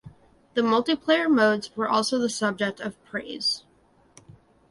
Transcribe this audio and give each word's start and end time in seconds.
The 0.55 0.63
multiplayer 0.63 1.29
modes 1.29 1.69
were 1.77 1.87
also 1.87 2.17
the 2.17 2.27
subject 2.27 2.79
of 2.79 2.95
praise. 3.05 3.65